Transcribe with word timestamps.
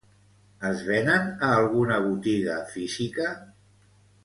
Es 0.69 0.79
venen 0.87 1.27
a 1.49 1.51
alguna 1.59 1.99
botiga 2.07 2.57
física? 2.73 3.31